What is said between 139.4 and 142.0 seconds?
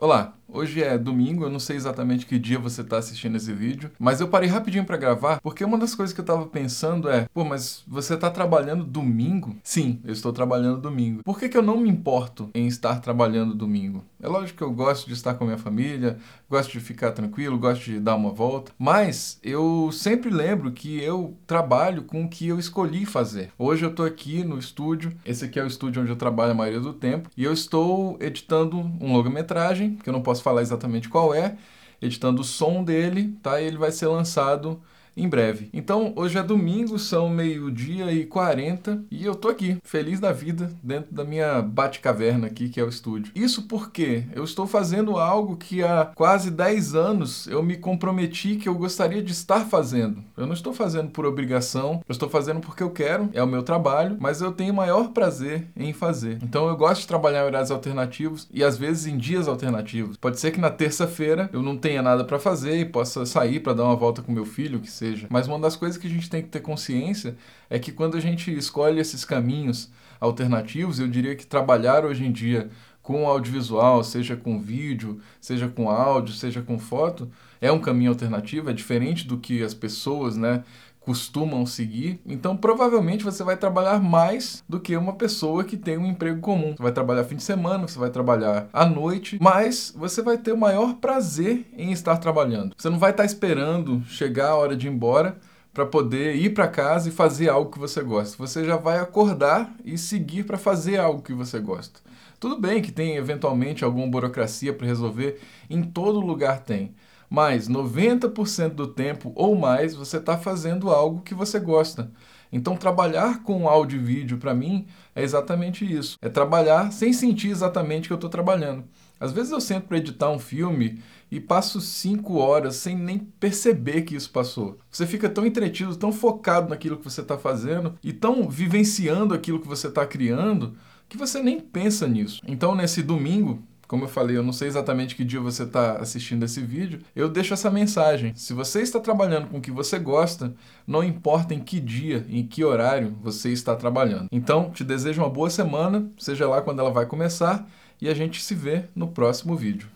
com o que você gosta, não importa em que